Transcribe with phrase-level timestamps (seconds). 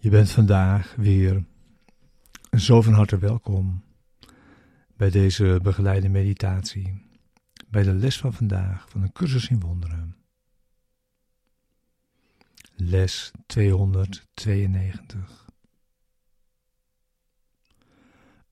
[0.00, 1.44] Je bent vandaag weer
[2.50, 3.84] zo van harte welkom
[4.96, 7.06] bij deze begeleide meditatie,
[7.68, 10.16] bij de les van vandaag van een cursus in wonderen.
[12.74, 15.46] Les 292.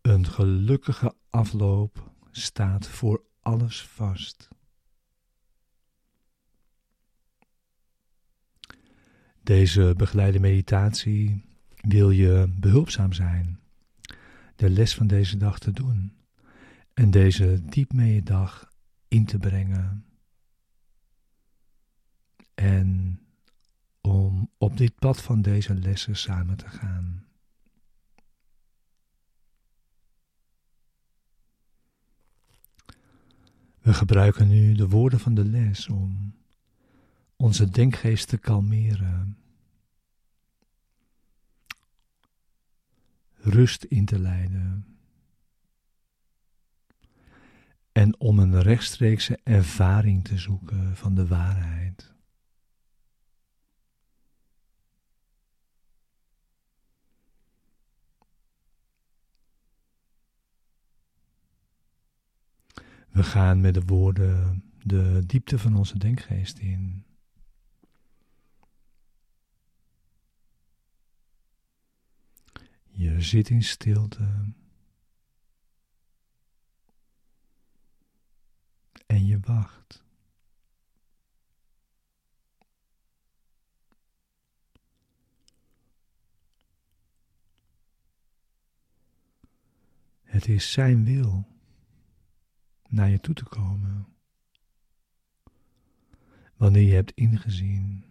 [0.00, 4.48] Een gelukkige afloop staat voor alles vast.
[9.50, 11.44] Deze begeleide meditatie
[11.80, 13.60] wil je behulpzaam zijn,
[14.56, 16.12] de les van deze dag te doen
[16.94, 18.72] en deze diep mee dag
[19.08, 20.04] in te brengen.
[22.54, 23.20] En
[24.00, 27.24] om op dit pad van deze lessen samen te gaan.
[33.80, 36.34] We gebruiken nu de woorden van de les om
[37.36, 39.39] onze denkgeest te kalmeren,
[43.50, 44.90] rust in te leiden
[47.92, 52.14] en om een rechtstreekse ervaring te zoeken van de waarheid.
[63.08, 67.04] We gaan met de woorden de diepte van onze denkgeest in.
[73.00, 74.52] Je zit in stilte.
[79.06, 80.04] En je wacht.
[90.22, 91.46] Het is Zijn wil
[92.88, 94.06] naar je toe te komen.
[96.56, 98.04] Wanneer je hebt ingezien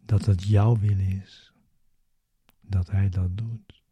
[0.00, 1.52] dat het jouw wil is
[2.68, 3.82] dat Hij dat doet.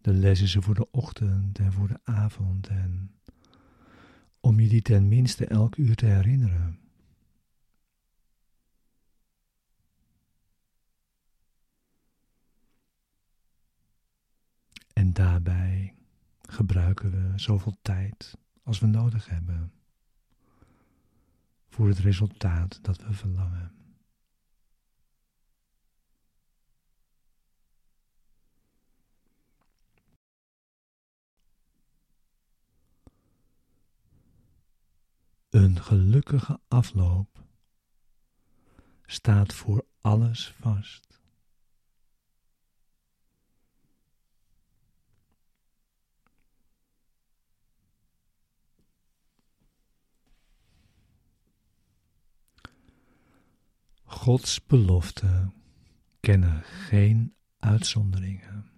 [0.00, 3.14] De les is voor de ochtend en voor de avond en
[4.40, 6.80] om je die ten minste elk uur te herinneren.
[14.92, 15.99] En daarbij
[16.52, 19.72] gebruiken we zoveel tijd als we nodig hebben
[21.68, 23.72] voor het resultaat dat we verlangen.
[35.50, 37.44] Een gelukkige afloop
[39.06, 41.19] staat voor alles vast.
[54.20, 55.54] Gods beloften
[56.20, 58.70] kennen geen uitzonderingen.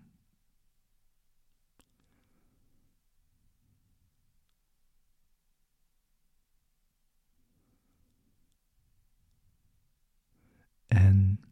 [10.87, 11.45] En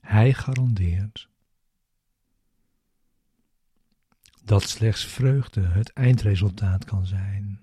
[0.00, 1.28] hij garandeert
[4.44, 7.60] dat slechts vreugde het eindresultaat kan zijn.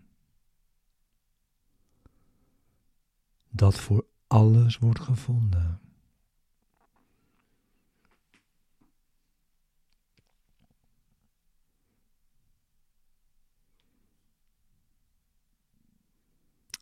[3.50, 5.80] Dat voor alles wordt gevonden.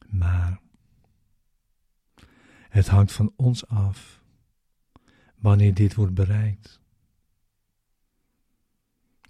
[0.07, 0.61] Maar
[2.69, 4.21] het hangt van ons af
[5.35, 6.81] wanneer dit wordt bereikt.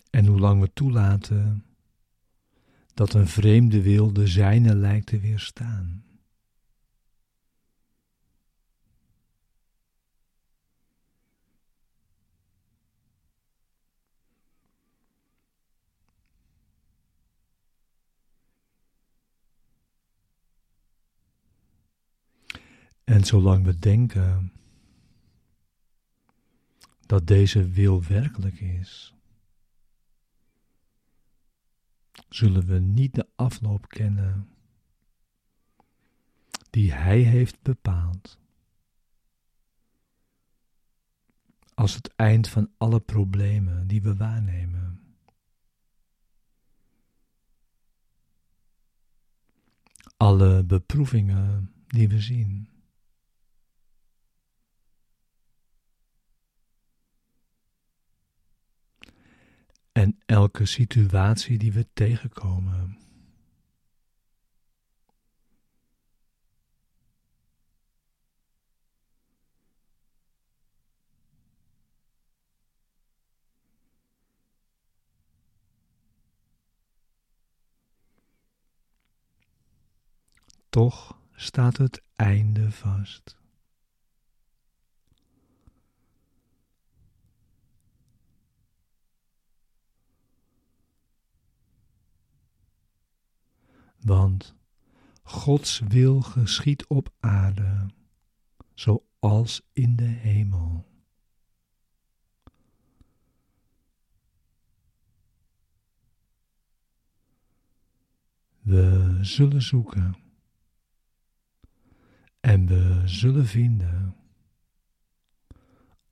[0.10, 1.66] En hoe lang we toelaten
[2.94, 6.13] dat een vreemde wil de zijne lijkt te weerstaan.
[23.04, 24.52] En zolang we denken
[27.06, 29.14] dat deze wil werkelijk is,
[32.30, 34.48] zullen we niet de afloop kennen
[36.70, 38.40] die Hij heeft bepaald.
[41.74, 45.16] Als het eind van alle problemen die we waarnemen.
[50.18, 52.73] Alle beproevingen die we zien.
[59.94, 62.98] En elke situatie die we tegenkomen.
[80.70, 83.43] Toch staat het einde vast.
[94.04, 94.56] Want
[95.24, 97.90] Gods wil geschiet op aarde,
[98.74, 100.86] zoals in de hemel.
[108.60, 110.16] We zullen zoeken
[112.40, 114.16] en we zullen vinden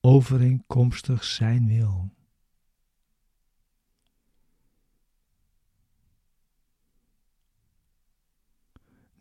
[0.02, 2.12] overeenkomstig Zijn wil.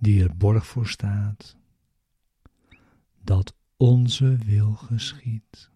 [0.02, 1.56] Die er borg voor staat
[3.24, 5.70] dat onze wil geschiet.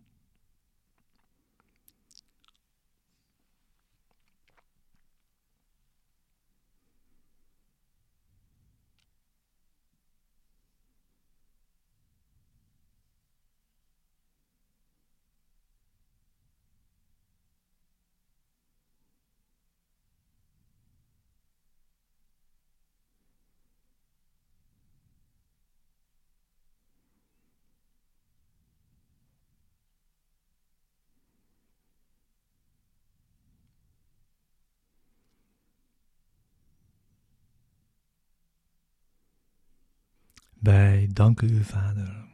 [40.64, 42.28] Wij danken u, Vader,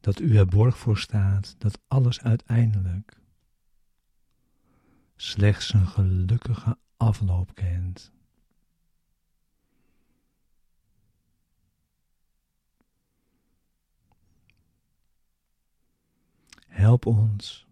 [0.00, 3.20] dat u er borg voor staat dat alles uiteindelijk
[5.16, 8.12] slechts een gelukkige afloop kent.
[16.66, 17.66] Help ons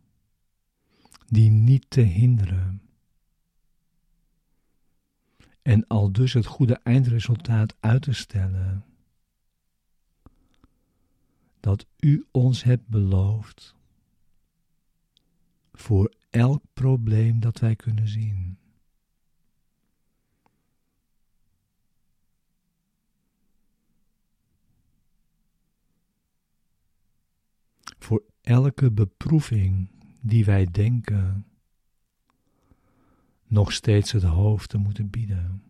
[1.26, 2.89] die niet te hinderen
[5.70, 8.84] en al dus het goede eindresultaat uit te stellen.
[11.60, 13.76] Dat u ons hebt beloofd.
[15.72, 18.58] Voor elk probleem dat wij kunnen zien.
[27.98, 29.90] Voor elke beproeving
[30.20, 31.49] die wij denken
[33.50, 35.62] nog steeds het hoofd te moeten bieden.